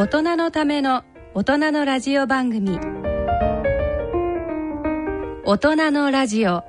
[0.00, 1.02] 大人のための
[1.34, 2.78] 大人のラジオ番組。
[5.44, 6.62] 大人のラジオ。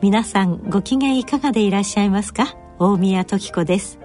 [0.00, 2.56] 皆さんご機嫌いかがでいらっしゃいますか？
[2.78, 3.98] 大宮時子です。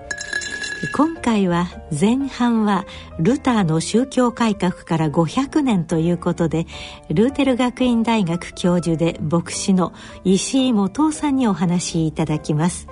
[0.92, 2.86] 今回は前半は
[3.18, 6.68] ルターの宗教改革から500年ということで
[7.10, 9.94] ルーテル学院大学教授で牧師の
[10.26, 12.88] 石井元さんにお話しいただきます。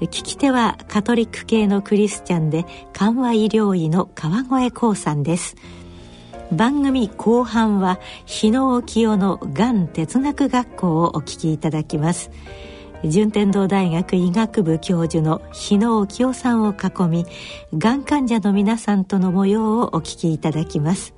[0.00, 5.56] 聞き手はカトリック系のクリスチャンで緩和医療医の川越光さんです。
[6.52, 12.30] 番組後半は日野沖代のがん哲学学校をお聞きいただきます。
[13.04, 17.26] 順天堂大学医学部教授の日野沖夫さんを囲み
[17.76, 21.14] がん患者の皆さんとの模様をお聞きいただきます。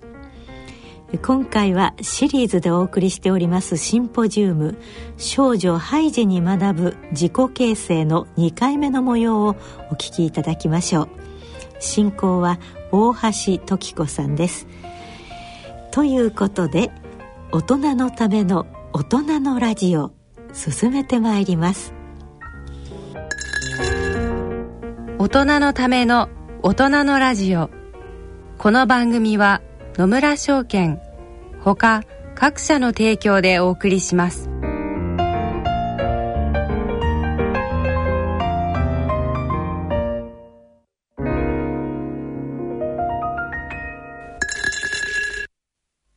[1.22, 4.76] 今回はシリーズでお送りしておりますシンポジウム
[5.16, 9.56] 「少女ハイジに学ぶ自己形成」の2回目の模様を
[9.90, 11.08] お聞きいただきましょう。
[11.80, 12.58] 進行は
[12.90, 14.66] 大橋時子さんです。
[15.92, 16.90] ということで
[17.52, 20.17] 大人のための大人のラジオ。
[20.52, 21.94] 進めてまいります。
[25.18, 26.28] 大人のための
[26.62, 27.70] 大人のラジオ。
[28.56, 29.62] この番組は
[29.96, 31.00] 野村証券
[31.60, 32.02] ほか
[32.34, 34.48] 各社の提供でお送りします。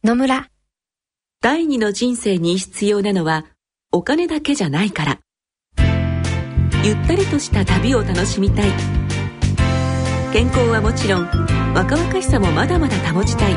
[0.04, 0.48] 野村。
[1.42, 3.46] 第二の人生に必要なのは
[3.94, 5.20] お金だけじゃないから。
[6.82, 8.72] ゆったりとした旅を楽しみたい。
[10.32, 11.26] 健康はもちろん
[11.74, 13.54] 若々しさもまだまだ保ちたい。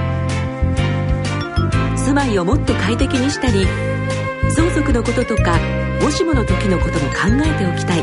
[1.97, 3.65] 住まいをもっと快適にしたり
[4.51, 5.57] 相続のこととか
[6.03, 8.03] もしもの時のことも考えておきたい。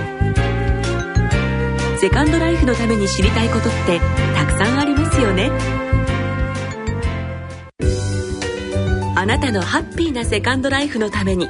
[1.99, 3.99] セカンドライフのために知りたいことって
[4.37, 5.51] たくさんありますよね。
[9.17, 11.49] あなたのハッピーなセカンドライフのために。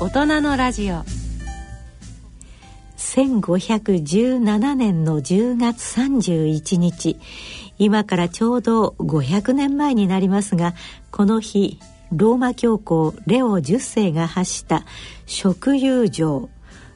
[0.00, 1.04] 大人のラジオ。
[2.96, 7.18] 1517年の10月31日。
[7.78, 10.74] 今からちょうど500年前になりますが
[11.10, 11.78] この日
[12.12, 14.84] ローマ教皇レオ10世が発した
[15.26, 16.48] 食友城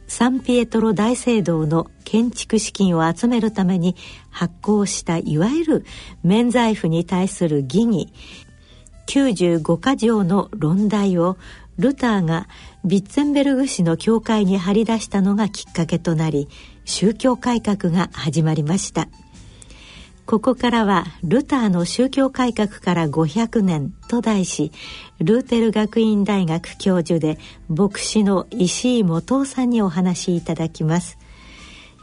[0.07, 3.97] サンピエトロ大聖堂の建築資金を集めるために
[4.31, 5.85] 発行したいわゆる
[6.23, 8.13] 免罪符に対する疑義
[9.07, 11.37] 95か条の論題を
[11.79, 12.49] ルターが
[12.87, 16.49] ビッツェンベルグ市の教会に張り出したのがきっかけとなり
[16.85, 19.09] 宗教改革が始まりました。
[20.25, 24.71] ここからはルターの宗教改革から500年と題し
[25.19, 27.39] ルーテル学院大学教授で
[27.69, 31.19] 牧師の石井元さんにお話しいただきます。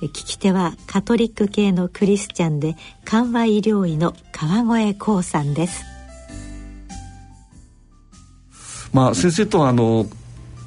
[0.01, 5.85] 聞き手はカトリック系のクリスチャンで緩和医療医の川越光さんです。
[8.91, 10.07] まあ先生とあの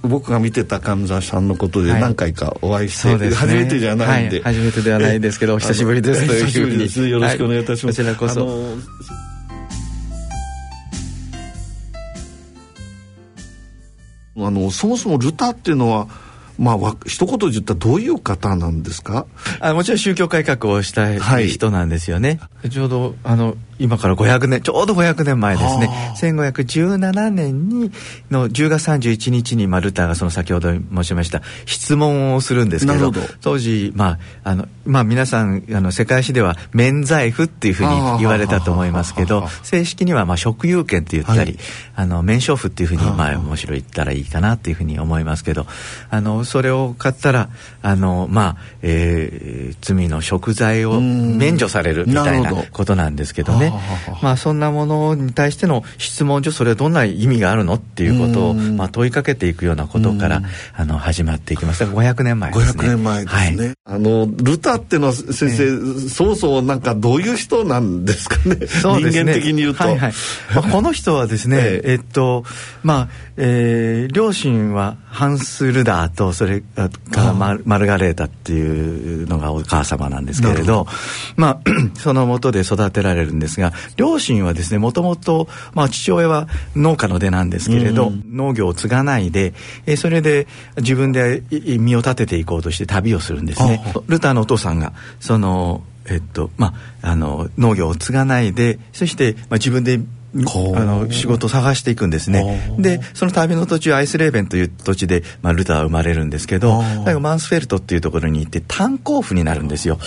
[0.06, 8.48] 僕が見てた神沢さんのことで何回かお会いして、はいね、初めてじゃないんで、はい、初めてではないですけどお久しぶりですというふうに、ね、よろしくお願いいたします、はい、こちらこ
[14.34, 14.46] そ。
[14.46, 16.08] あのそもそもルターっていうのは
[16.58, 19.26] まあ、一言で言ったらどういう方なんですか？
[19.60, 21.48] あもちろん宗教改革をしたい。
[21.48, 25.88] 人なんですよね、はい、ちょうどあの今から500年ちょうど500年前ですね。
[26.20, 27.90] 1517年に
[28.30, 41.58] の10月31日に、まあ、ルターがその先ほど申しました質問をするんですけど当時、まああのまあ、皆さんあの世界史では免罪符っていうふうに言われたと思いますけど正式には、まあ、職有権って言ったり、はい、
[41.96, 45.66] あの免償符っていうふうに、まあ、面白い言ったらいいかなっていうふうに思いますけど
[46.10, 47.50] あのそれを買ったら
[47.82, 53.65] あの、まあえー、罪の贖罪を免除されるみたいなことなんですけどね。
[53.70, 53.72] ね。
[54.22, 60.42] まあそんなものに対しての質問上それはどんな意味があるのっていうことを、まあ、問いかけていくようなことから
[60.74, 62.82] あの始まっていきました500年前ですね。
[62.82, 68.66] 500年前ですね、はい、あのルターっていうのは先生、えー、そもそもなんかどういう人なんですかね？
[68.66, 69.24] そうですね。
[69.24, 70.12] 人間的に言うと、はいはい。
[70.54, 71.94] まあ、この人はですね、 ええ。
[71.96, 72.44] っと
[72.82, 80.86] まあ、えー、両親はハンス・ルダーとそれからママルガレータっていうのがお母様なんですけれど
[81.36, 81.60] まあ
[81.98, 89.54] そのもとで育てられるんですが両親はですねもともと、まあ、父親は農家の出なんですけれど、うん、農業を継がないで、
[89.86, 93.82] えー、それで自分で身を立てていこうとして旅をするんですね。
[94.06, 100.00] ルターのお父さんがそのえっとまあ、あの農業を継がないでそして、まあ、自分で
[100.34, 102.76] あの仕事を探していくんですね。
[102.78, 109.98] でその旅の途中アイスレーベンという土地で、まあ、ルターは生まれるんですけど最後マンスフェルトっていうところに行って炭鉱夫になるんですよ。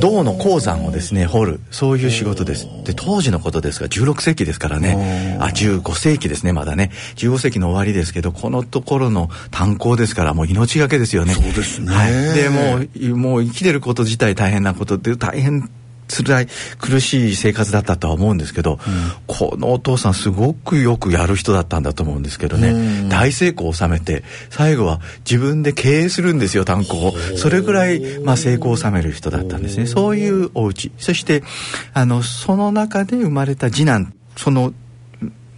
[0.00, 2.66] 銅の鉱山をですね掘るそういう仕事です。
[2.84, 5.38] で当時のことですが16世紀ですからね。
[5.40, 6.90] あ15世紀ですねまだね。
[7.16, 11.34] 15世紀の終わりですけどこのところの炭鉱ですからもう命がけですよね。
[11.34, 15.70] そうですね、はい、でもうもう生きてること自体大変なことって大変
[16.10, 16.48] 辛い
[16.78, 18.78] 苦しい生活だったとは思うんですけど、うん、
[19.26, 29.86] このお父さんすごくよくやる人だったんだと思うんですけどね、うん、大成功を収めて最後は自分で経営するんですよ炭鉱をそれぐらい、まあ、成功を収める人だったんですね。
[29.86, 30.92] そういうお家。
[30.98, 31.42] そして
[31.92, 34.72] あのその中で生まれた次男その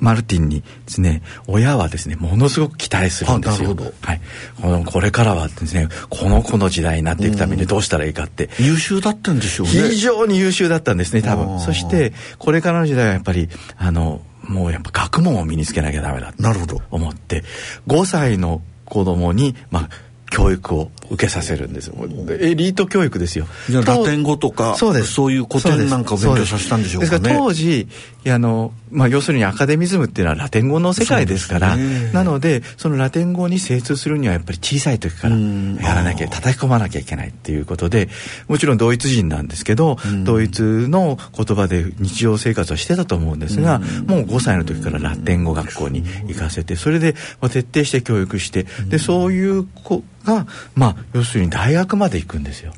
[0.03, 3.77] マルティンにですね親はですねものすごく期待するんですよ。
[4.01, 4.21] はい、
[4.61, 9.73] このこれからはですねこの子の時代になっていくためにどうしたらいいかって、優秀だったんでしょうね。
[9.73, 11.61] 非常に優秀だったんですね多分。
[11.61, 16.33] そしてこれからの時代はやっぱりあのもうやっぱ学問を身につけなきゃダメだ
[16.67, 17.45] と思って
[17.87, 19.89] 5歳の子供にまあ
[20.31, 21.95] 教育を受けさせるんですよ。
[22.41, 23.47] エリート教育ですよ。
[23.69, 25.13] じゃラテン語とかそうです。
[25.13, 27.11] そういう古典なんかを勉強させたんでしょうかね。
[27.11, 27.87] ですから当時
[28.31, 38.09] あの、まあ、要するにアカデミズムっていうのはラテン語の世界ですからなのでそのラテン語に精通するにはやっぱり小さい時からやらなきゃ叩き込まなきゃいけないっていうことで
[38.49, 47.15] もちろんドイツ人なんですけどドイツの言葉で日常生活はしてたと思うんですがもう5歳の時からラテン語学校に行かせてそれで
[47.51, 52.73] 徹底して教育してでそういう子が、まあ、要するに大学まで行くんですよ。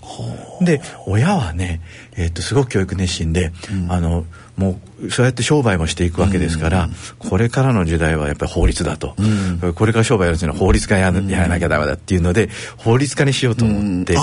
[0.60, 1.80] で親はね、
[2.16, 4.24] えー、っとすごく教育熱心で、うん、あの
[4.56, 14.16] もうそうやって商売もしていくわけですから、うん、これからの時代はやっぱり法律だと、うん、これから商売やるうのは法律家や,、やらなきゃダメだっていうので法律家にしようと思って、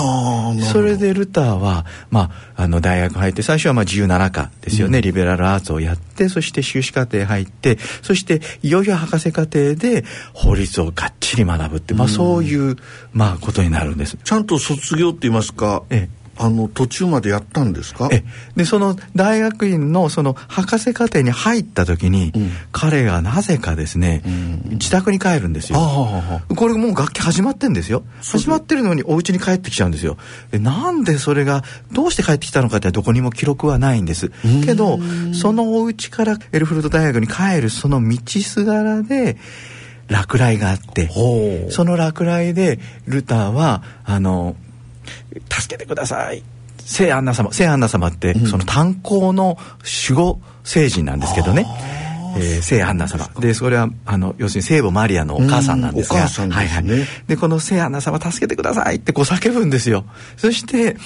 [0.64, 12.76] それでルターは、まあ、あの大学入って最初はまあ自由7科ですよね、リベラルアーツをやってそして修士課程入ってそしていよいよ博士課程で法律をがっちり学ぶって、まあ、そういう、
[13.12, 14.16] まあ、ことになるんです。
[14.24, 18.08] ちゃんと卒業って言いますか、ええあの途中までやったんですか？
[18.56, 25.78] でその大学院のその博士課程に入った時に、うん、彼がなぜかですね、うん、自宅に帰るんですよ。
[26.56, 28.02] これもう楽器始まってんですよ。
[28.20, 30.16] 始まってるのにお家に帰ってきちゃうんですよ。
[30.50, 31.62] でなんでそれが
[31.92, 34.32] どうして帰ってきたのかってどこにも記録はないんです。
[34.64, 34.98] けど
[35.32, 39.36] そのお家からエルフルト大学に帰るその道すがらで
[40.08, 41.08] 落雷があって。
[41.70, 44.56] その落雷でルターはあの
[45.48, 46.42] 助けてください。
[46.84, 49.56] 聖アンナ様聖アンナ様って、うん、その炭鉱の
[50.10, 51.66] 守護聖人なんですけどね。
[52.36, 53.28] えー、聖アンナ様。
[53.40, 56.84] でそれはあの要するに聖母マリアのお母さんなんですが、うん、はいはい、
[57.26, 60.04] でこの聖アンナ様助けてくださいってこう叫ぶんですよ。
[60.36, 60.96] そして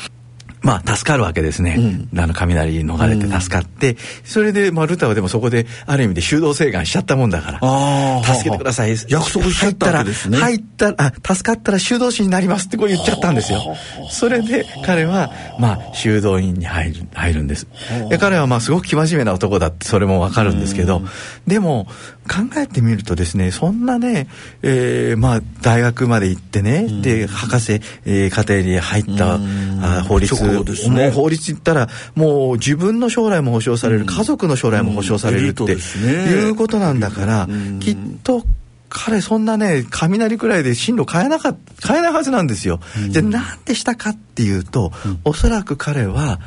[0.62, 8.96] まあ、助かるわけですね、うん、あの雷逃れて助かって、うん、それで、まあ、ルターはでもそこである意味で修道請願しちゃったもんだから助けてください。
[9.08, 10.38] 約束しちゃったわけですね。
[10.38, 13.76] 入ったらあ助かったら修道士になりますってこう言っちゃったんですよ。
[14.10, 17.66] それで彼は、まあ、修道院に入る入るんです。
[18.08, 21.02] で彼はまあすごく生真面目な男だってそれもわかるんですけど、
[21.46, 21.86] でも
[22.28, 24.26] 考えてみるとですねそんなね、
[24.62, 30.34] えー、まあ大学まで行ってね、で博士、えー、課程に入ったあ法律
[30.64, 30.88] です。
[30.90, 37.48] ね、もう法律言ったらもう自分の将来も保障される、家族の将来も保障されるって、いうことなんだから、
[37.80, 38.44] きっと
[38.88, 41.54] 彼そんなね雷くらいで進路変えなか
[41.86, 42.80] 変えないはずなんですよ。
[43.10, 44.92] じゃあなんでしたかっていうと、
[45.24, 46.40] おそらく彼は、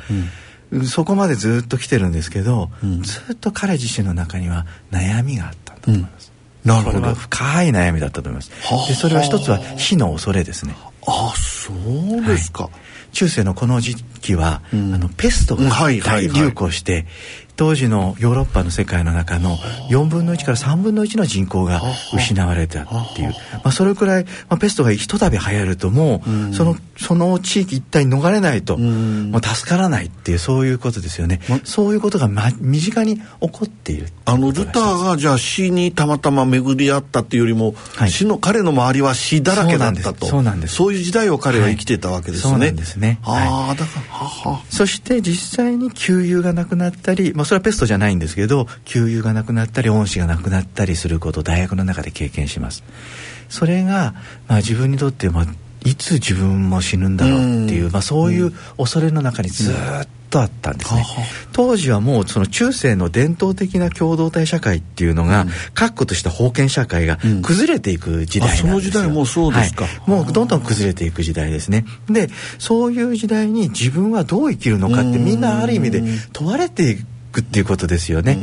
[0.84, 2.70] そこまでずっと来てるんですけど、
[3.02, 6.32] ずっと彼自身の中には悩みがあったんだと思います。
[6.64, 7.14] なるほど。
[7.14, 8.50] 深い悩みだったと思います。
[8.88, 10.74] でそれは一つは死の恐れですね。
[11.06, 12.72] あそうですか、はい、
[13.12, 17.06] 中世のこの時期は、うん、あのペストが大流行して、
[17.60, 19.58] 当時のヨーロッパの世界の中の
[19.90, 21.82] 4分の1から3分の1の人口が
[22.14, 34.08] 失われたっていう、まあ、それくらい、まあ、ペストがひとたび流行るともうそのその地域一帯に逃れないともう助からないっていうそういうことですよね、ま、そういうことが、ま、身近に起こっている。
[34.24, 40.26] あのルターがじゃあ死にたまたま巡り合ったっていうよりも、はい、死の彼の周りは死だらけだったと。
[40.26, 40.76] そうなんです。
[40.76, 43.18] そういう時代を彼は生きてたわけですね、はい、そうなんですね。
[43.22, 52.84] ああだからははそして実際に給油がなくなったり、まあ、それはペストじゃないんですけど給油がなくなったり恩師がなくなったりすることを大学の中で経験します。
[53.48, 54.14] それが、
[54.46, 55.46] まあ、自分にとってまあ
[55.84, 59.74] いつ自分も死ぬんだろうっていう、まあ、そういう恐れの中にずっ
[60.30, 61.04] とあったんですね、
[61.52, 71.84] 当時はもうその中世の伝統的な共同体社会っていうのが、確固とした封建社会が崩れていく時代なんですよ、その時代もそうですか、はい、もうどんどん崩れていく時代ですね。
[72.08, 72.28] で
[72.60, 77.06] そういう時代に自分はどう生きるのかってみんなある意味で問われていく
[77.38, 78.38] っていうことですよね。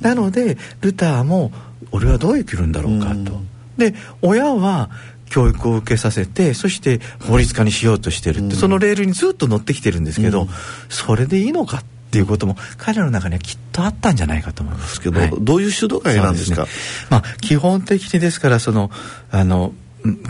[0.00, 1.52] なのでルターも
[1.92, 3.40] 俺はどう生きるんだろうかと。
[3.76, 4.90] で親は
[5.30, 10.48] 教育を受けさせてそして法律家にしようとしてるって、うん、そのレールにずっと乗ってきてるんですけど、うん、
[10.88, 16.68] それでいいのかっていうことも彼らの中にはきっとあったんじゃないかと思いますけど、はい、どういう主導会なんですか、ね、
[17.08, 18.90] まあ、基本的にですからその
[19.30, 19.72] あの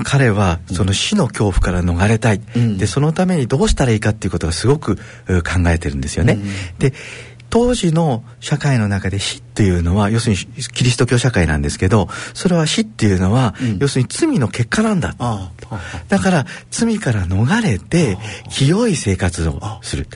[0.04, 5.02] 彼はその死の恐怖から逃れたい、うん、でそのためにどうしたらいいかっていうことがすごく考
[5.68, 6.38] えてるんですよね。
[6.78, 6.92] で
[7.50, 15.14] 当時の社会の中で死っていうのは要するにキリスト教社会なんですけどそれは死っていうのは、うん、要するに罪の結果なんだ。
[16.08, 18.16] だから罪から逃れて
[18.48, 20.08] 清い生活をする。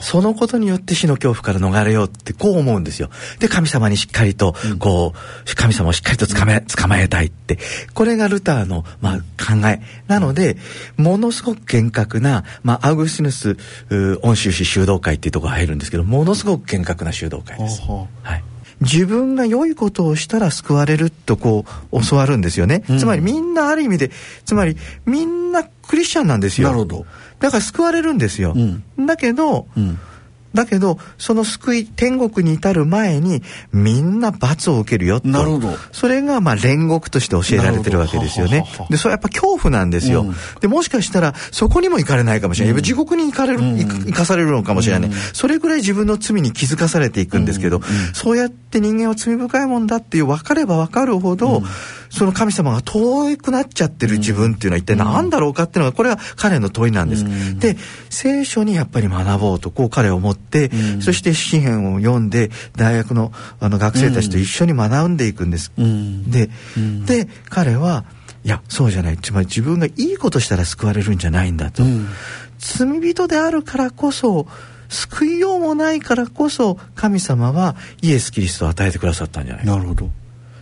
[0.00, 3.10] そのことによって死の恐怖から逃れようってこう思うんですよ。
[3.38, 7.58] で神様にしっかりとこう、神様をしっかりと捕まえ捕まえたいって。
[7.92, 9.82] これがルターの、まあ、考え。
[10.08, 10.56] なので
[10.96, 13.56] ものすごく厳格な、まあ、アウグスティヌス
[14.22, 17.82] 恩州市修道会っていうところが入るんですけどものすごく厳格な修道会です。
[17.82, 24.10] はい自分が良いことをしたら救われるとこう教わるんですよね、うん、つまりみんなある意味で
[24.44, 26.68] つまりみんなクリスチャンなんですよ。
[26.68, 27.06] なるほど。
[27.38, 29.98] だから救われるんですよ、うん、だけど、うん
[30.56, 35.28] だけどその救い天国に至る前にみんな罰を受けるよと。
[35.28, 35.76] なるほど。
[35.92, 38.64] それがまあ煉獄として教えられてるわけですよね。
[38.90, 47.80] でそれやっぱ恐怖なんですよ、うん、でもしかしたらそこにも行かれないかもしれない、うん、地獄に行かれる、うん、行かされるのかもしれない、それぐらい自分の罪に気づかされていくんですけど、
[48.14, 51.62] そうやって人間は罪深いもんだっていう分かれば分かるほど、
[52.10, 57.24] その神様が遠くなっちゃってる自分っていうのは一体何だろうかっていうのがこれは彼の問いなんです。
[57.58, 57.76] で
[58.10, 60.70] 聖書にやっぱり学ぼうとこう彼は思って、
[61.00, 65.72] そして詩篇を読んで大学のあの学生たちと一緒に学んでいくんです。
[65.76, 66.50] で
[67.06, 68.04] で彼は
[68.44, 69.18] いやそうじゃない。
[69.18, 71.82] つまり自分がいいことしたら救われるんじゃないんだと。
[72.58, 74.46] 罪人であるからこそ
[74.88, 79.70] 救いようもないからこそ神様はイエス・キリストを与えてくださったんじゃないか。
[79.72, 80.10] なるほど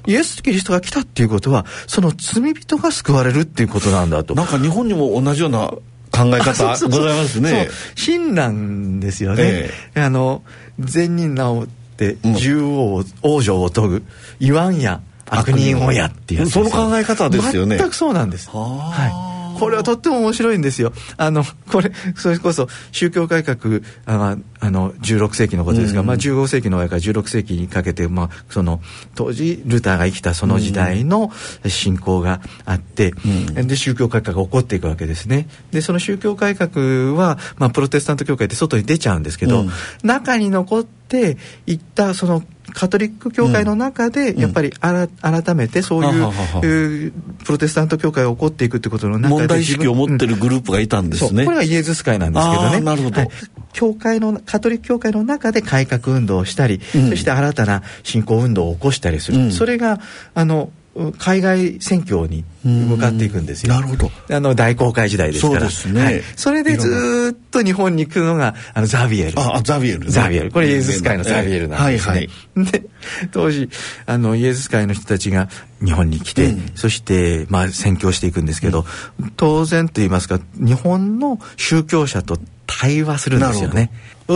[0.07, 4.35] イエス・キリストが来たっていうことはその罪人が救われるっていうことなんだと。
[4.35, 5.69] なんか日本にも同じような
[6.11, 7.69] 考え方ございますね。
[7.97, 10.43] 親鸞ですよね、ええ、あの
[10.79, 14.03] 善人直って獣王、うん、王女を問う
[14.39, 17.79] 言わんや悪人をやっていうその考え方ですよね。
[17.79, 18.49] 全くそうなんです。
[18.51, 20.93] はいこれはとっても面白いんですよ。
[21.17, 28.81] あの、これ、それこそ宗教改革、ああの、16世紀のことですが、うん、まあ15世紀の上から16世紀にかけて、まあ、その、
[29.15, 31.31] 当時、ルターが生きたその時代の
[31.67, 33.13] 信仰があって、
[33.57, 35.49] うん、で、宗教改革が起こっていくわけですね。
[35.71, 39.71] で、その宗教改革は、まあ、プロテスタント教会って外に出ちゃうんですけど、うん、
[40.03, 42.43] 中に残っていったその
[42.75, 47.13] カトリック教会の中でやっぱりあら、改めてそういう、
[47.45, 52.81] プロテスタント教会が起こっていくってことの中で問題意識を持ってるグループがいたんですね、これはイエズス会なんですけどね。
[52.81, 53.31] なるほど、はい、
[53.73, 60.01] 教会のカトリック教会の中で改革運動をしたり、うん、そして新たな信仰運動を起こしたりする、うん、それが
[60.35, 60.71] あの
[61.19, 63.75] 海外選挙に向かっていくんですよ。
[63.75, 64.11] なるほど。
[64.31, 65.61] あの大航海時代ですから。
[65.61, 66.05] そうですね。
[66.05, 69.41] はい、それでずっと日本に来るのがあのザビエル。
[69.41, 70.53] あ、ザビエル、ね、ザビエル。
[70.53, 72.13] これイエズス会のザビエルなんですね。
[72.13, 72.85] はいはい、で
[73.33, 73.69] 当時
[74.07, 75.49] あのイエズス会の人たちが
[75.85, 78.85] 日本に来て、うん、そしてまあ宣教していくんですけど、
[79.21, 83.91] うん、当然と言いますか日本の宗教者と対話するんですよね。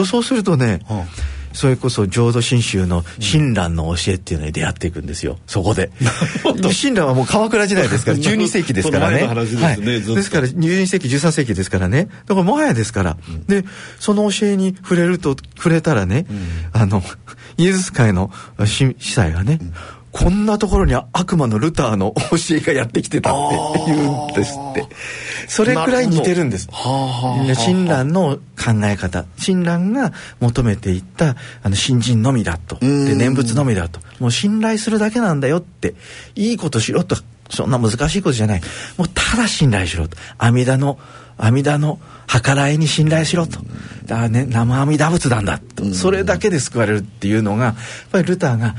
[0.04, 0.80] そうするとね。
[0.90, 1.04] うん
[1.58, 5.40] それこそ浄土真宗の親鸞の教えっていうのに出会っていくんですよ。
[5.48, 5.90] そこで。
[6.72, 9.26] 親鸞はもう鎌倉時代ですから 12世紀ですからね。
[9.26, 12.04] ですね、はい、ですから12世紀13世紀ですからね。
[12.26, 13.64] だからもはやですから、うん、で
[13.98, 16.32] その教えに触れると触れたらね、う
[16.78, 17.02] ん、あの
[17.56, 18.30] イエズス会の
[18.64, 19.72] 司祭がね、うん
[20.18, 24.86] こんなところに悪魔のルターの教えがやってきてたって言うんですって。
[25.46, 26.68] それくらい似てるんです。
[26.72, 29.26] 親鸞の考え方。
[29.38, 32.76] 親鸞が求めていったあの新人のみだと。
[32.80, 34.00] で念仏のみだと。
[34.18, 35.94] もう信頼するだけなんだよって。
[36.34, 37.16] いいことしろと。
[37.50, 38.60] そんな難しいことじゃない。
[38.96, 40.16] もうただ信頼しろと。
[40.36, 40.98] 阿弥陀の
[41.36, 43.60] 阿弥陀の計らいに信頼しろと。
[44.04, 45.94] だね生阿弥陀仏なんだと。
[45.94, 47.74] それだけで救われるっていうのがやっ
[48.10, 48.74] ぱりルターが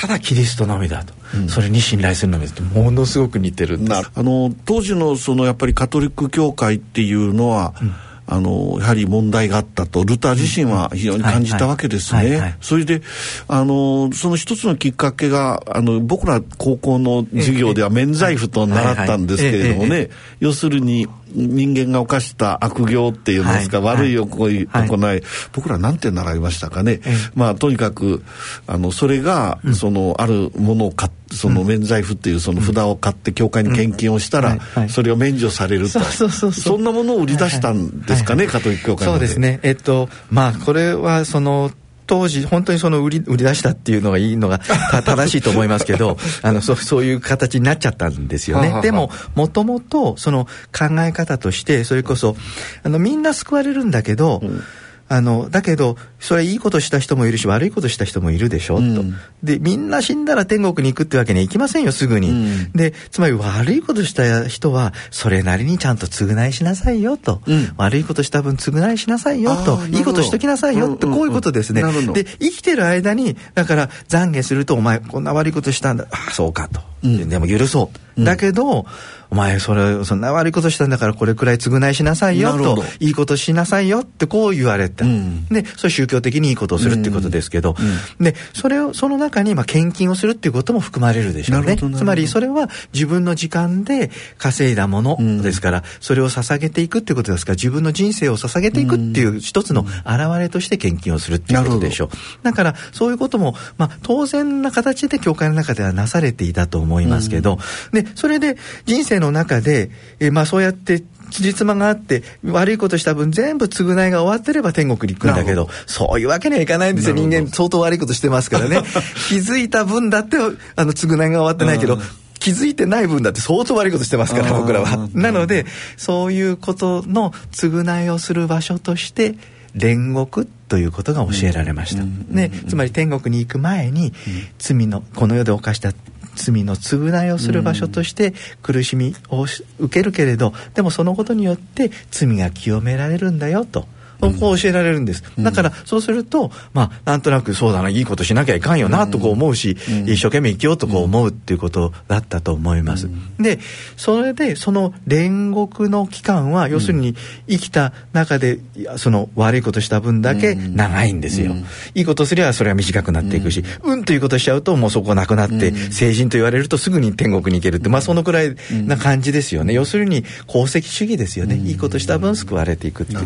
[0.00, 4.10] ただキリストのみだと、うん、それに信頼するのみだとものすごく似てるんです。
[4.14, 7.94] あの当時のそのやっぱりカトリック教会っていうのは、うん。
[8.30, 12.56] あのやはり問題があったとルター自身は非常に感じたわけですね。
[12.60, 13.00] それで
[13.48, 20.10] あのその一つのきっかけがあの僕ら高校の授業では免罪符と習ったんですけれどもね。
[20.40, 27.00] 要するに人間が犯した悪行っていうんですか、はい、悪い行為、はい、行い、僕らなんて習いましたかね、
[27.34, 28.22] まあとにかく
[28.66, 34.58] あのそれが、うん、そのあるものを買その免罪符っていうその札を買って教会に献金をしたら、
[34.88, 36.00] それを免除されると。
[36.00, 39.60] そんなものを売り出したんですかね、カトリック教会そうですね。
[39.62, 41.70] えっとまあこれはその
[42.08, 44.58] 当時本当にその売り売り出したっていうのがいいのが
[45.04, 48.80] 正しいと思いますけどあのそそういう形になっちゃったんですよね。
[48.82, 50.46] でももともとその
[50.76, 52.36] 考え方としてそれこそ
[52.82, 54.62] あのみんな救われるんだけど、うん
[55.08, 59.02] あのだけどそれいいことした人もいるし悪いことした人もいるでしょ、うん、と。
[59.42, 69.78] でみんな死んだら天国に行くってわけにはいきませんよすぐに、うん、でつまり悪いことした人はそれなりにちゃんと償いしなさいよと、うん、悪いことした分償いしなさいよと。
[69.86, 76.06] いいことしときなさいよってこういうことですね、で生きてる間にだから懺悔するとお前こんな悪いことしたんだ。
[76.10, 78.86] ああそうかと、でも許そう、だけど
[79.30, 87.76] お前それそんな悪いことしたんだからこれくらい償いしなさいよといいことしなさいよってこう言われた、うん、でそれ宗教的にいいことをするっていうことですけど、
[88.18, 91.76] うん、でそれをその中にまあ献金をするっていうことも含まれるでしょうね。
[91.76, 97.52] つまりそれは自分の時間で稼いだものですから、それを捧げていくっていうことですか？
[97.52, 102.08] ら自分の人生を捧げていくっていう一つの表れとして献金をするっていうことでしょう。
[102.42, 107.58] だからそういうことも、まあ、当然な形で教会の中ではなされていたと思いますけど、
[107.92, 108.56] でそれで
[108.86, 117.14] 人生の中で、えまあ、そうやって辻褄があって悪いことした分全部償いが終わってれば天国に行くんだけどそういうわけにはいかないんですよ。
[117.14, 118.80] 人間相当悪いことしてますからね。
[119.28, 120.36] 気づいた分だって
[120.76, 121.98] あの償いが終わってないけど
[122.38, 125.08] 気づいてない分だって相当悪いことしてますから僕らは。
[125.12, 129.34] なのでそういうことの償いをする場所として
[129.76, 132.04] 煉獄ということが教えられました。
[132.04, 134.12] ね、つまり天国に行く前に
[134.58, 135.92] 罪のこの世で犯した
[136.38, 139.46] 罪の償いをする場所として苦しみを
[139.78, 143.86] 受けるけれどでもそのことによって罪が清められるんだよと。
[144.20, 149.76] こう教えられるんです、だからそうするとまあなんとなくそうだないいことしなきゃいかんよなとこう思うし、
[150.06, 153.58] 一生懸命生きようとこう思うっていうことだったと思います、で
[153.96, 157.14] それでその煉獄の期間は要するに
[157.48, 158.58] 生きた中で
[158.96, 161.54] その悪いことした分だけ長いんですよ、
[161.94, 173.20] いいことすりゃそれは短くなっていくし、うん、ということしちゃうともうそこなくなって、成人と言われるとすぐに天国に行けるってまあそのくらいな感じですよね、要するに功績主義ですよね、いいことした分救われていくっていう。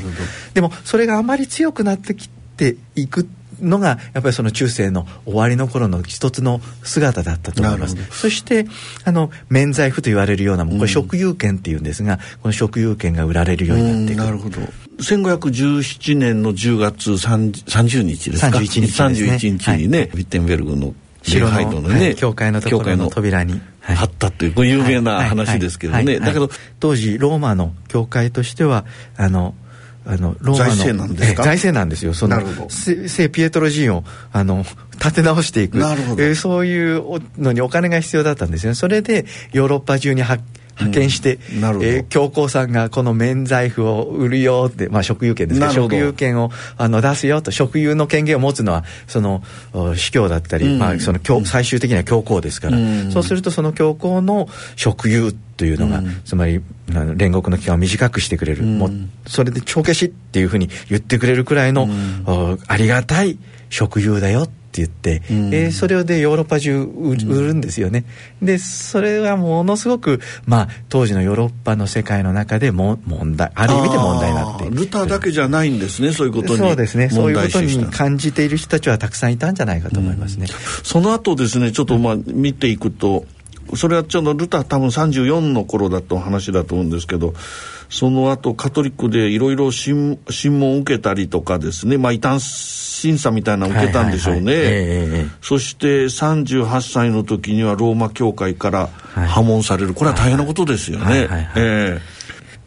[0.55, 3.29] でもそれがあまり強くなってきていく
[3.61, 7.97] のがやっぱりその中世の終わりの頃の一つの姿だったと思います。
[8.11, 8.66] そして
[9.05, 14.59] あの免罪符と言われるようなもこれ食有権っていうんですが、この食有権が売られるようになっていくなるほど。
[14.99, 19.29] 1517年の10月30日ですか？31日ですね。
[19.38, 23.61] 31日にね、はい、ウィッテンベルグの白ののね、はい、教会のところの扉に。
[23.83, 26.21] 貼ったという有名な話ですけどね。
[26.21, 28.85] だけど当時ローマの教会としては
[29.16, 29.57] あの
[30.04, 31.42] あのローマの財政なんですか？
[31.44, 32.14] 財政なんですよ。
[32.14, 35.78] その聖ピエトロ寺院をあの立て直していく。
[35.78, 40.42] なるほど、えー、そういうのにお金が必要だったんですよそれでヨーロッパ中に発
[40.78, 49.42] 派遣して、うん、えー、教皇さんがこの免罪符を売るよって、まあ、職有権ですけど職有権をあの出すよと職有の権限を持つのはその
[49.96, 58.90] 司教だったり、うん、まあ、その教最終的には教皇ですから、うん、そうするとその教皇の職有というのが、つまり煉獄の期間を短くしてくれる、もう
[59.26, 61.88] それで帳消しっていうふうに言ってくれるくらいの、
[62.66, 63.38] ありがたい
[63.70, 67.62] 職有だよって言って、うん、えー、それでヨーロッパ中売るん。
[67.62, 68.04] ですよね。
[68.42, 77.08] でそれはものすごく、まあ、当時のヨーロッパの世界の中でも問題ある意味で問題になってルターだけじゃないんですねそういうことにそうですね。
[77.08, 80.46] そういうことに感じている人たちはたくさんいたんじゃないかと思いますね。
[80.48, 83.24] うん、その後ですねちょっとまあ見ていくと
[83.74, 87.32] それはちょうどルター多分34の頃だと話だと思うんですけど
[87.92, 99.92] その後カトリックでいろいろ審問を受けたりとかですねまあ異端審査みたいなのを受けたんでしょうね、そして38歳の時にはローマ教会から破門される。
[99.92, 101.28] これは大変なことですよね。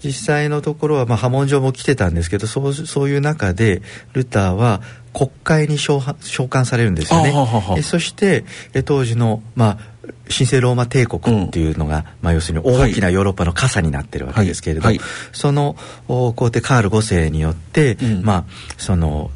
[0.04, 3.82] 実際のところは、まあ、破門状も来てたんですけどそうそういう中で
[4.14, 4.82] ルターは
[5.14, 7.32] 国会に召召喚されるんですよね。
[7.32, 7.82] ははは。
[7.82, 8.44] そして
[8.84, 9.95] 当時の、まあ、
[10.30, 15.76] 神聖ローマ帝国っていうのが、うん、まあ、要するに大きなヨーロッパの傘になってるわけですけれど、はいはい、その
[16.08, 18.46] 皇帝カール5世によって、うん、まあ
[18.78, 19.32] その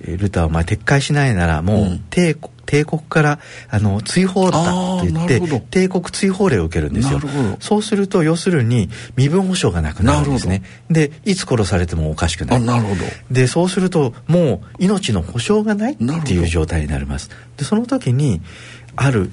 [0.00, 3.38] ルターはまあ撤回しないならもう帝国、帝国から
[3.70, 4.60] あの追放だ
[4.98, 7.20] って言って帝国追放令を受けるんですよ。
[7.60, 10.62] そうすると要するに身分保障がなくなるんですね。
[10.90, 12.60] でいつ殺されてもおかしくない。
[12.60, 13.00] なるほど。
[13.30, 17.30] でそうするともう命の保障がないっていう状態になります。
[17.56, 18.40] でその時に
[19.00, 19.30] ある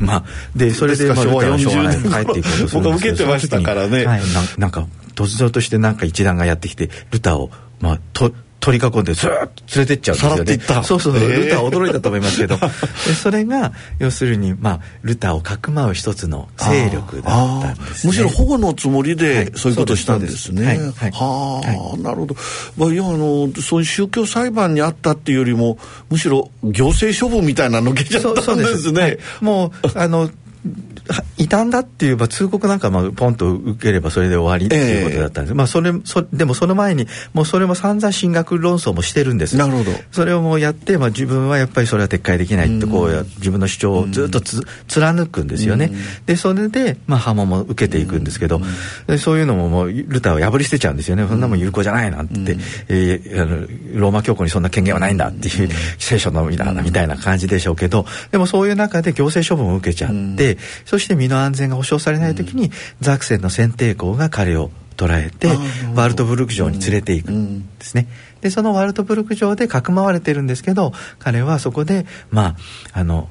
[0.00, 4.20] まあでそれで、まあ、昭和40年帰っていこうとするんですけど僕は受けてましたからね、はい、
[4.58, 10.82] なんか突如としてなんか一団がやってきてルターをまあと取り囲んでずっと連れてっちゃうんですよね。
[10.84, 12.56] そうそうそう、ルター驚いたと思いますけど。
[13.06, 20.66] でそれが要するにまあルターをかくまう一つの勢力だったんです、ね、むしろ保護のつもりでそういうことをしたんですね。
[20.66, 22.36] はい、はい、はあ、なるほど。
[22.76, 25.78] まあ要はあのそういう宗教裁判にあったっていうよりも
[26.10, 29.18] むしろ行政処分みたいなのけちゃったんですね。
[29.38, 29.44] す。
[29.44, 30.30] もうあの
[31.38, 45.90] 異端だっていう、まあ、通告なんかまあポンと受ければそれで終わりっていうことだったんです、えー、まあそれそでもその前にもうそれも散々進学論争もしてるんですなるほどそれをもうやって、まあ、自分はやっぱりそれは撤回できないってこう自分の主張をずっとつ貫くんですよね。
[46.26, 48.60] でそれで、まあ、波紋も受けていくんですけど
[49.06, 51.26] でそういうのももうルターは破り捨てちゃうんですよね。
[51.26, 52.56] そんなもん有効じゃないなんて、
[52.88, 55.68] えー、あのローマ教皇にそんな権限はないんだっていう
[55.98, 60.49] 聖書のみだみたいな感じでしょうけどでもそういう中で行政処分を受けちゃって
[60.84, 65.48] そして身の安全が保障されない時に、ザクセンの選定校が彼を捕らえて
[65.94, 68.06] ワルトブルク城に連れていくんですね。
[68.42, 72.56] でそのワルトブルク城でかくまわれてるんですけど彼はそこでま
[72.92, 73.28] ああの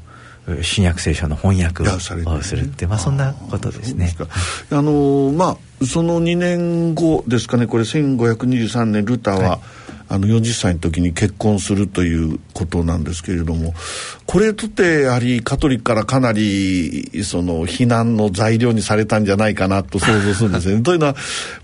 [0.63, 4.15] 新約聖書の翻訳をするって、まあ、そんなことですね。
[4.71, 7.67] あのまあその2年後ですかね。
[7.67, 9.59] これ1523年ルターは、はい
[10.09, 13.75] あの40歳の時に結婚するということなんですけれども
[14.25, 20.81] これとてやはりカトリックからかなりその非難の材料にされたんじゃないかなと想像するんですね。
[20.83, 21.15] というのは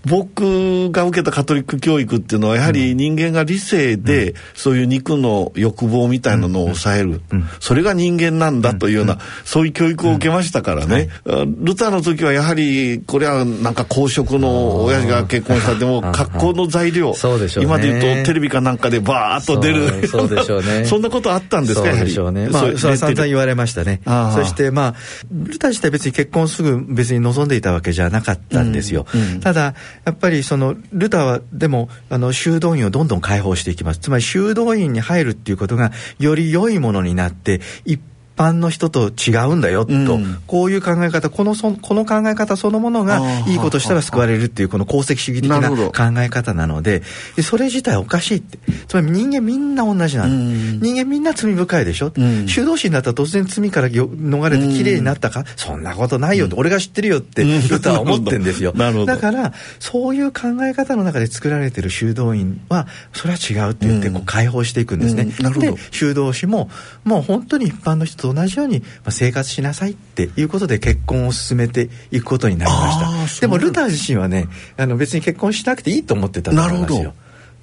[0.04, 7.20] 僕が受けたカトリック教育っていうのはやはり人間が理性でそういう肉の欲望みたいなのを抑える、
[7.60, 17.14] それが人間なんだというような、そういう教育を受けましたからね、ルターの時はやはりこれはなんか公職の親父が結婚したでも格好の材料、
[17.62, 20.06] 今で言うとレビかなんかでバーッと出る。
[20.08, 20.84] そうでしょうね。
[20.86, 22.48] そんなことあったんですかそうでしょうね。
[22.48, 24.00] まあそれは散々言われましたね。
[24.04, 24.94] そしてまあ
[25.30, 34.00] ルタ自体別に結婚すぐ別に望んでいたわけじゃなかったんですよ、うんうん、ただやっぱりそのルタはでもあの修道院をどんどん解放していきます。
[34.00, 38.00] つまり修道院に入るっていうことがより良いものになって一
[38.36, 47.02] 般の人と違うんだよと、うん、こういう考え方このそこの考え方そのものがいいことしたら救われるっていうこの功績主義的な考え方なので
[47.42, 48.58] それ自体おかしいって。
[48.86, 58.72] つまり人間みんな同じなの、うん、人間みんな罪深いでしょ、うん、修道士になったら突然罪から逃れて綺麗になったか、そんなことないよって、俺が知ってるよってルタは思ってんですよ。
[59.06, 66.70] だからそういう考え方の中で作られてる修道院はそれは違うって言ってこう解放していくんですね、で修道士も
[67.04, 73.40] もう本当に一般の人と同じように生活しなさいっていうことで結婚を進めていくことになりました。
[73.40, 77.14] でもルター自身はねあの別に結婚しなくていいと思ってたと思いますよ。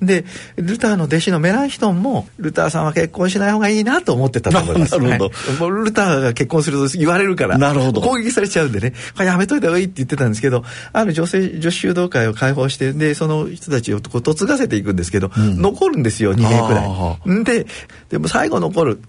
[0.05, 4.97] でルターの弟子のメランヒトンもルターさんは結婚しない方がいいなと思ってたと思います。
[4.97, 8.01] なるほど、はい、ルターが結婚すると言われるからなるほど。
[8.01, 17.43] 攻撃されちゃうんでねやめといた方がいいって言ってたんですけどある女性女子修道会を開放してでその人たちをこう嫁がせていくんですけど、うん、残るんですよ2年くらい。
[17.43, 17.65] で
[18.09, 18.99] でも最後残る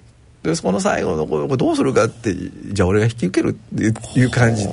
[0.45, 4.69] でその最後のこどうするかってじゃあ俺が引き受けるっていう感じ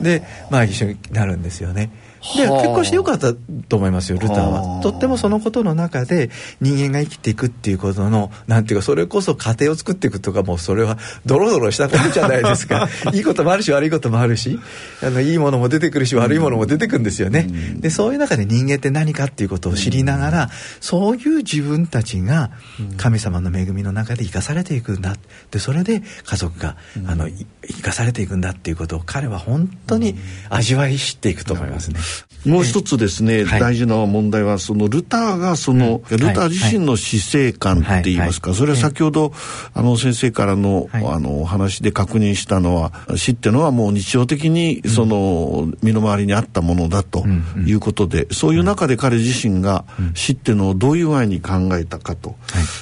[0.00, 1.90] でまあ一緒になるんですよね。
[2.36, 3.34] で結婚してよかった
[3.68, 4.80] と思いますよルターは。
[4.82, 12.88] とってもそのことの中で人間が生きていくっていうことのなんていうかそれこそ家庭を作っていくとかもうそれはドロドロしたことじゃないですか。
[13.12, 14.58] いいこともあるし悪いこともあるし
[15.02, 17.46] あのいいものも出てくるし悪いものも出てくるんですよね。
[17.76, 22.50] でそういう中で人間って何かっていうことを知りながらそういう自分たちが
[22.96, 25.16] 神様の恵みの中で生かされていくんだ。
[25.50, 30.16] でそれで家族があの生かされていくんだっていうことを彼は本当に
[30.48, 32.00] 味わい知っていくと思いますね。
[32.44, 38.58] もう一つですね、はい、大事な問題はそのルターがその、うん、ルター自身の死生観って言いますか、はい。
[38.58, 39.32] はい、それは先ほど、
[39.72, 47.24] あの先生からの、あのお話で確認したのは死ってのはもう日常的にその、身の回りにあったものだと
[47.66, 52.34] いうことで、そういう中で彼自身が死っていうのをどういう具合に考えたかと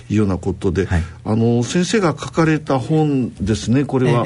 [0.09, 0.14] い。
[0.14, 0.88] うようなことで、
[1.25, 4.25] あの先生が書かれた本ですねこれは、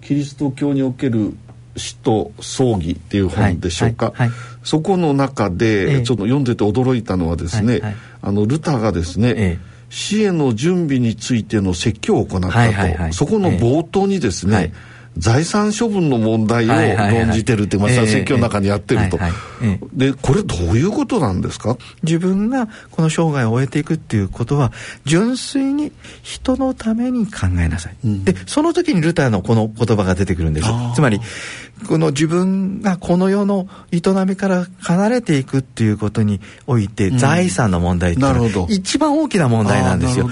[0.00, 1.36] キリスト教における
[1.76, 7.80] 死と葬儀っていう本でしょうか、はいはいはい、そこの中でちょっと読んでて驚いたのはですね、
[8.22, 9.58] あのルターがですね、
[9.90, 12.48] 死への準備についての説教を行った
[13.08, 14.72] と、そこの冒頭にですね、
[15.18, 19.18] 財産処分の問題を論じてるって、まあ、説教の中にやってると、
[19.94, 21.78] でこれどういうことなんですか？
[22.02, 24.72] 自分がこの生涯を終えていくっていうことは
[25.06, 25.90] 純粋に
[26.22, 30.68] 人のために考えなさい、うん、でその時にルターのこの言葉が出てくるんです。
[30.94, 31.18] つまり
[31.88, 40.28] この自分がこの世の営みから離れていくっていうことにおいて、財産の問題っていうのは一番大きな問題なんですよ。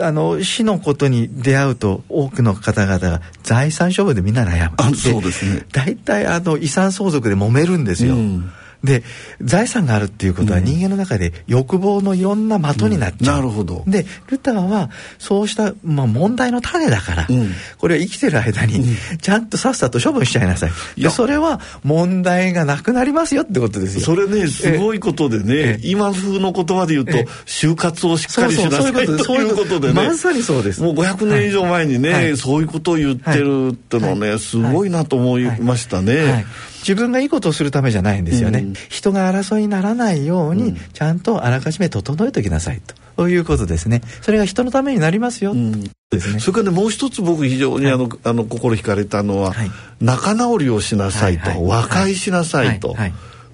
[0.00, 4.76] あの死のことに出会うと多くの方々が財産処分でみんな悩む。
[4.78, 5.64] あそうですね。
[5.72, 8.14] 大体あの遺産相続で揉めるんですよ。
[8.14, 8.50] うん
[8.84, 9.02] で
[9.40, 13.82] 財産があるっていうことは人間の中で欲望のいろんな的になっちゃう、うん、なるほど。
[13.86, 18.84] でルターはそうした、まあ、問題の種だから、うん、これは生きてる間に
[19.20, 24.00] ちゃんとさっさと処分しちゃいなさい、うん、でそれは問題がなくなりますよってことですよ。
[24.02, 27.12] それねすごいことでね今風の言葉で言うと
[27.46, 29.94] 就活をしっかりしなさいということでね。
[29.94, 30.82] まさにそうです。
[30.82, 36.46] もう500年以上前にね、はい、そういうことを言ってるってのはね、はい、すごいなと思いましたね、はい
[36.80, 42.94] 自分がいいことをするためじゃないんですよね、うん、人が争いにならないように、ちゃんとあらかじめ整えておきなさいと。
[43.16, 44.02] そういうことですね。
[44.22, 45.52] それが人のためになりますよ。
[45.52, 46.38] うん、ですね。
[46.38, 52.94] それからねもう一つ僕非常にあの、はい、あの心惹かれたのは、はい、仲直りをしなさいと、はいはい、和解しなさいと。
[52.94, 53.12] はい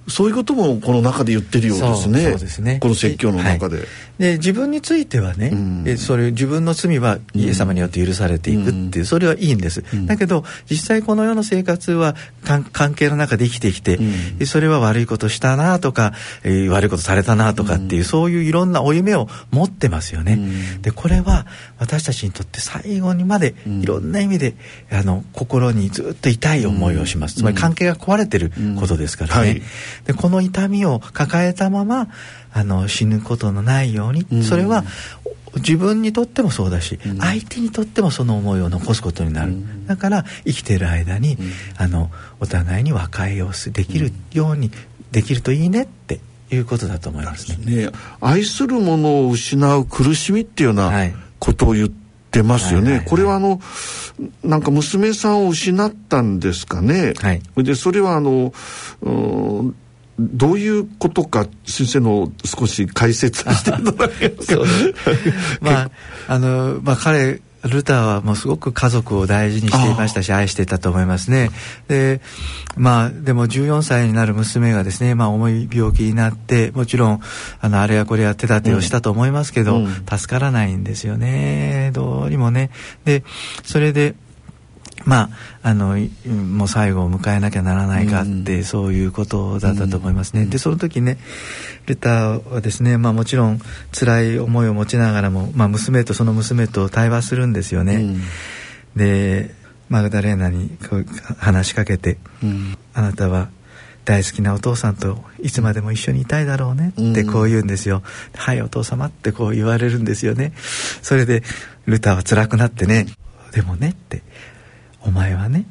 [0.09, 2.23] そういうこともこの中で言ってるようですね。
[2.31, 2.79] そうですね。
[2.81, 3.87] この説教の中で。
[4.19, 5.57] で自分についてはね、う
[5.93, 12.15] ん、それ自分の罪はイエス様によって許されていくっていう、それはいいんです、うん、だけど実際この世の生活は
[12.45, 13.97] 関係の中で生きてきて、
[14.39, 16.13] うん、それは悪いことしたなとか、
[16.45, 20.39] えー、悪いことされたなとかっていう、そういういろんな負い目を持ってますよね、
[20.83, 21.47] でこれは
[21.79, 24.55] 私たちにとって最後にまでいろんな意味で
[24.93, 29.63] あの心にずっと痛い思いをします、つまり関係が壊れてることですからね、はい、
[30.05, 32.09] でこの痛みを抱えたまま
[32.53, 34.85] あの死ぬことのないように、うん、それは
[35.57, 41.39] 自分にとってもそうだし、うん、相手にとってもその思いを残すことになる、うん、だから生きてる間に、
[41.77, 44.71] あのお互いに和解をできるように
[45.13, 47.85] できるといいねっていうことだと思いますね。
[47.87, 47.91] ね。
[48.21, 50.93] 愛するものを失う苦しみっていうような
[51.39, 52.85] ことを言ってますよね。
[52.85, 53.61] はいはいはい、これはあの
[54.43, 57.15] なんか娘さんを失ったんですかね。
[57.21, 58.53] はい、でそれはあの
[60.19, 64.63] どういうことか先生の少し解説していただけますか？
[65.61, 65.91] まあ
[66.29, 71.51] あのまあ彼ルターはもうすごく家族を大事にしていましたし愛していたと思いますね。
[71.89, 72.21] で
[72.77, 77.21] まあでも14歳になる娘がですね、まあ、重い病気になってもちろん
[77.61, 81.91] あのあれやこれや手立てをしたと思いますけど、うん、助からないんですよね。
[81.95, 82.71] どうにもね。
[83.05, 83.25] で
[83.65, 84.15] それで
[85.05, 85.31] ま
[85.63, 90.43] あ、あのもう最後を迎えなきゃならないかって、うん、そういうことだったと思いますね。
[90.43, 91.19] うん、でその時ね
[91.87, 93.61] ルターはですね、まあ、もちろん
[93.93, 97.97] 辛い思いを持ちながらも、まあ、娘とその娘と対話するんですよね。
[97.97, 98.21] うん、
[98.97, 99.55] で
[99.91, 101.07] マグダレーナにこう
[101.39, 102.17] 話しかけて、
[102.95, 103.51] あなたは
[104.05, 108.03] 大好きなお父さんといつまでも一緒にいたいだろうねってこう言うんですよ。
[108.35, 110.53] はいお父様ってこう言われるんですよね。
[111.03, 111.43] それで
[111.87, 113.07] ルターは辛くなってね
[113.53, 114.23] でもねって
[115.05, 115.65] お前はね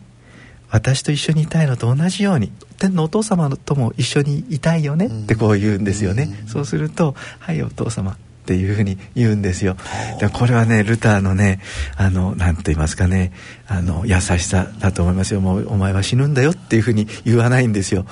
[0.70, 9.78] 私と一緒にいたいのと同じように天のお父様とも一緒にいたいよねってこう言うんですよね、うん、そうすると「はいお父様」っていうふうに言うんですよ。
[10.20, 11.62] でこれはねルターのね
[11.96, 13.32] あの何と言いますかね
[13.68, 15.40] あの優しさだと思いますよ。
[15.40, 18.06] もうお前は死ぬんだよっていうふうに言わないんですよ。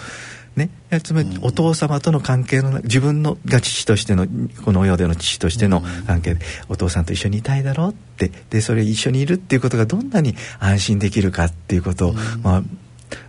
[0.55, 0.69] ね、
[1.03, 4.27] つまりお父様との関係の自分のが父としての
[4.65, 8.31] この世での父としての関係で、お父さんと一緒にいたいだろうって。
[8.49, 12.63] でそれ一緒にいるっていうことがどんなに安心できるかっていうことを、まあ、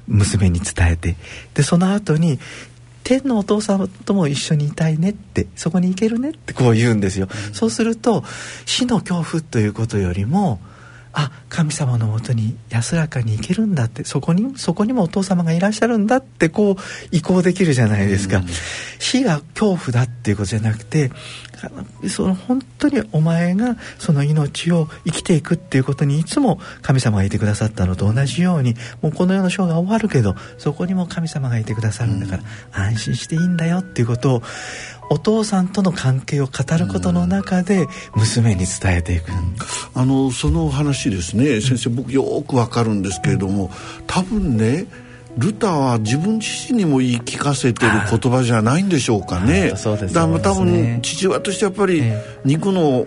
[0.06, 1.16] 娘に伝えて。
[1.54, 2.40] でその後に
[3.04, 8.24] 天のお父様とも一緒にいたいねってそこに行けるねってこう言うんですよ、そうすると
[8.66, 10.60] 死の恐怖ということよりも
[11.12, 16.76] あ神様のもとに安らかに行けるんだってそこにそこにもお父様がいらっしゃるんだってこう
[17.10, 18.46] 移行できるじゃないですか、うん、
[18.98, 21.10] 死が恐怖だっていうことじゃなくて
[22.08, 34.42] その本当にお前がその命を生きていくっていうことにいつも神様がいてくださったのと同じようにもうこの世の生が終わるけどそこにも神様がいてくださるんだから、安心していいんだよっていうことを
[35.12, 39.30] お父さんとの関係を語ることの中で娘に伝えていく、
[39.94, 41.60] あのその話ですね。
[41.60, 43.70] 先生僕よくわかるんですけれども
[44.06, 44.86] 多分ね
[45.36, 49.74] ルターは自分自身にも言い聞かせてる言葉じゃないんでしょうかね。
[49.76, 52.02] そうですだから多分父親としてやっぱり
[52.46, 53.06] 肉の、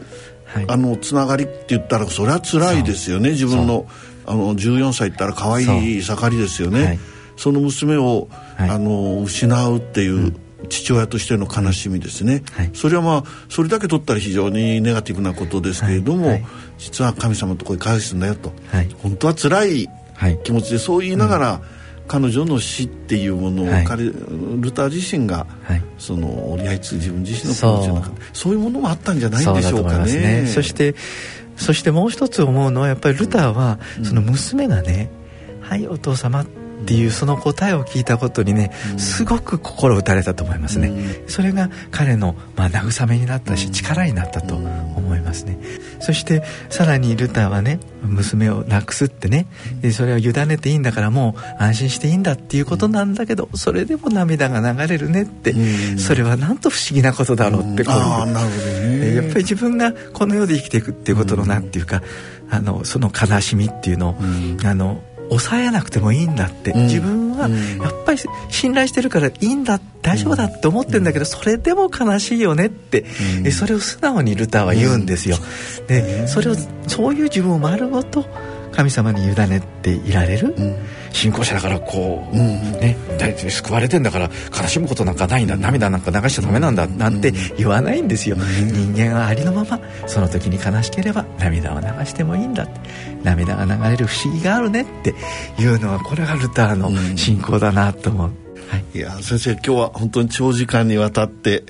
[0.68, 3.32] あのつながりって言ったらそれは辛いですよね。
[3.32, 3.88] 自分の
[4.28, 7.00] あの14歳ったら可愛い盛りですよね。
[7.36, 10.34] その娘を、あの失うっていう、
[10.68, 16.32] 父親としての悲しみですね、はい、それはまあそれだけ取ったら非常にネガティブなことですけれども、はい。
[16.34, 16.46] はい、
[16.78, 18.54] 実は神様のところに返すんだよと、
[19.02, 19.90] 本当は辛い
[20.44, 21.76] 気持ちでそう言いながら、うん
[22.08, 24.14] 彼女の死っていうものを、はい、彼ル
[24.72, 30.14] ター自身が、はい、その折り合いつ自分自身の気持ちの中そういうものもあったんじゃないんでしょうかね。
[30.44, 30.48] ね。
[30.48, 30.96] そして
[31.58, 35.10] そしてもう一つ思うのはやっぱりルターは、その娘がね
[35.62, 45.58] 「はいお父様」っていうその答えを聞いたことにね、すごく心打たれたと思いますね、それが彼の、まあ、慰めになったし力になったと思いますね。
[46.00, 49.48] そしてさらにルターはね娘を亡くすってね
[49.92, 55.54] それを委ねていいんだからもう安心していいんだっていうことなんだけどそれでも涙が流れるねって
[55.98, 57.96] それはなんと不思議なことだろうってこう。
[59.16, 62.02] やっぱり自分がこの世で生きていくっていうことのなんていうか
[62.50, 64.16] あのその悲しみっていうのを
[64.66, 73.06] あの抑えなくてもいいんだって、うん、自分はやっぱり信頼してるからいいんだ大丈夫だって思ってるんだけど、それでも悲しいよねって、
[73.44, 75.38] うん、それを素直にルターは言うんですよ。
[75.88, 76.56] でそれを
[76.88, 78.26] そういう自分を丸ごと
[78.72, 80.54] 神様に委ねていられる、
[81.14, 82.98] 信仰者だからこう、うん、ね
[83.50, 93.16] 救われてんだから悲しむことなんかないんだ涙なんか流しちゃダメなんだなんて言わないんですよ、人間はありのままその時に悲しければ涙を流してもいいんだって。
[93.26, 95.16] 涙が流れる不思議があるねって
[95.60, 98.32] いうのはこれがルターの信仰だなと思う、
[98.70, 101.64] はい、いや先生今日は本当に長時間にわたって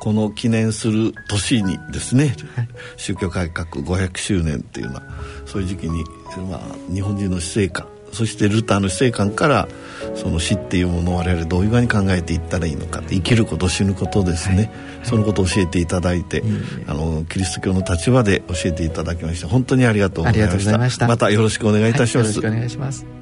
[0.00, 5.02] この記念する年にですね、はい、宗教改革500周年っていうのは
[5.46, 6.04] そういう時期に、
[6.50, 6.60] まあ、
[6.92, 9.68] 日本人の死生観そしてルターの死生観から
[10.14, 14.70] その死っていうものを我々どういうふうに考えていったらいいのか生きること死ぬことですね、はい、
[15.04, 16.42] そのことを教えていただいて、
[16.86, 21.06] あのキリスト教の立場で教えていただきまして本当にありがとうございました。
[21.06, 23.17] またよろしくお願いいたします、はい、よろしくお願いします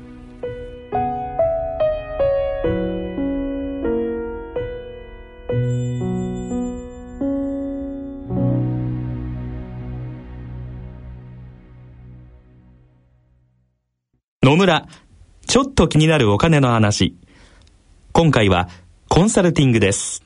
[14.47, 14.87] 野村、
[15.49, 17.17] ちょっと気になるお金の話。
[18.13, 18.69] 今回は
[19.09, 20.23] コンサルティングです。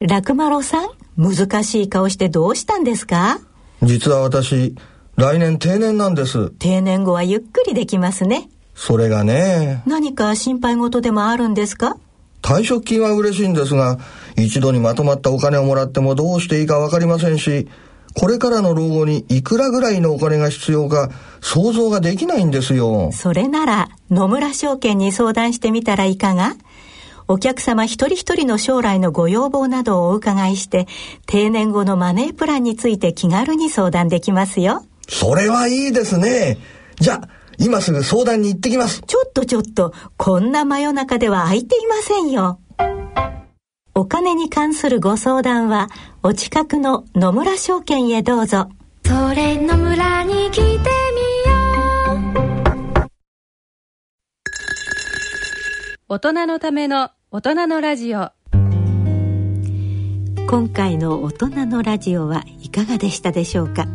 [0.00, 3.38] 楽丸さん、難しい顔してどうしたんですか？
[3.82, 4.74] 実は私、
[5.16, 6.48] 来年定年なんです。
[6.52, 8.48] 定年後はゆっくりできますね。
[8.74, 9.82] それがね。
[9.84, 11.98] 何か心配事でもあるんですか？
[12.40, 13.98] 退職金は嬉しいんですが、
[14.38, 17.68] 一度にまとまったお金をもらってもどうしていいかわかりませんし、
[18.18, 21.10] これからの老後にいくらぐらいのお金が必要か
[21.42, 23.10] 想像ができないんですよ。
[23.12, 26.54] それなら野村証券に相談してみたらいかが？
[27.28, 30.86] お客様一人一人の将来のご要望などをお伺いして、
[31.26, 34.84] 定年後のマネープランについて気軽に相談できますよ。
[35.08, 36.56] それはいいですね。
[37.00, 39.02] じゃあ、今すぐ相談に行ってきます。
[39.04, 42.60] ちょっとちょっと、こんな真夜中では空いていませんよ。
[43.98, 45.88] お金に関するご相談は
[46.22, 48.68] お近くの野村証券へどうぞ。
[49.06, 50.82] それ野村に来てみよ
[53.00, 53.08] う。
[56.10, 58.32] 大人のための大人のラジオ。
[60.46, 63.86] 今回の大人のラジオはいかがでしたでしょうか。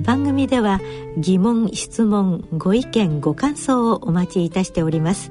[0.00, 0.80] 番組では
[1.18, 5.30] 疑問質問ご意見ご感想をお待ちいたしております。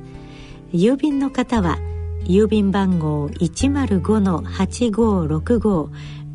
[0.71, 1.79] 郵便の方は
[2.25, 5.89] 「郵便番号105-8565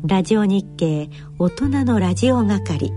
[0.05, 2.93] ラジオ日経大人のラジオ係。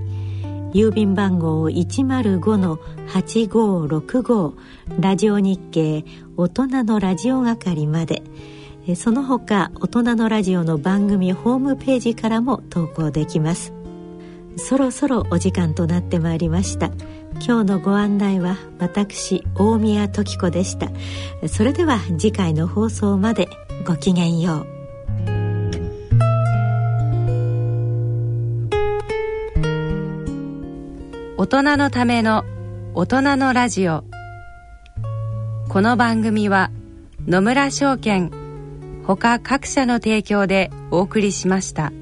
[0.74, 4.52] 郵便番号105-8565
[5.00, 6.05] ラジオ日経
[6.37, 8.22] 大人のラジオ係まで。
[8.94, 13.72] その他大人のラジオの番組ホームページからも投稿できます。
[14.57, 16.90] そろそろお時間となってまいりました。
[17.35, 20.90] 今日のご案内は私大宮時子でした。
[21.49, 23.49] それでは次回の放送まで
[23.87, 24.66] ごきげんよう。
[31.38, 32.45] 大人のための
[32.95, 34.05] 大人のラジオ。
[35.68, 36.71] この番組は
[37.27, 38.31] 野村証券
[39.05, 41.92] ほか各社の提供でお送りしました。